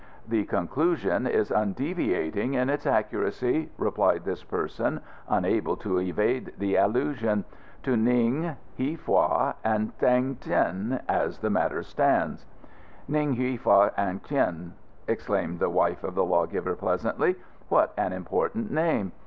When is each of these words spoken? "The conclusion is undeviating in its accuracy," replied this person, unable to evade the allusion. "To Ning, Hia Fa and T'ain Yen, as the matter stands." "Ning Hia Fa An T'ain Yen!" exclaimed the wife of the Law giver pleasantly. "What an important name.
"The 0.27 0.45
conclusion 0.45 1.27
is 1.27 1.51
undeviating 1.51 2.55
in 2.55 2.71
its 2.71 2.87
accuracy," 2.87 3.69
replied 3.77 4.25
this 4.25 4.43
person, 4.43 5.01
unable 5.29 5.77
to 5.77 5.99
evade 5.99 6.53
the 6.57 6.75
allusion. 6.77 7.45
"To 7.83 7.95
Ning, 7.95 8.55
Hia 8.75 8.97
Fa 8.97 9.53
and 9.63 9.95
T'ain 9.99 10.43
Yen, 10.43 11.01
as 11.07 11.37
the 11.37 11.51
matter 11.51 11.83
stands." 11.83 12.47
"Ning 13.07 13.33
Hia 13.33 13.59
Fa 13.59 13.93
An 13.95 14.21
T'ain 14.21 14.31
Yen!" 14.37 14.73
exclaimed 15.07 15.59
the 15.59 15.69
wife 15.69 16.03
of 16.03 16.15
the 16.15 16.25
Law 16.25 16.47
giver 16.47 16.73
pleasantly. 16.73 17.35
"What 17.69 17.93
an 17.95 18.11
important 18.11 18.71
name. 18.71 19.11